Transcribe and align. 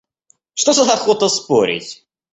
Что 0.55 0.73
за 0.73 0.91
охота 0.91 1.29
спорить? 1.29 2.07